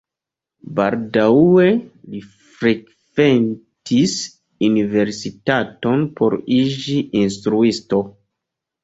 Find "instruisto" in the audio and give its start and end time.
7.21-8.01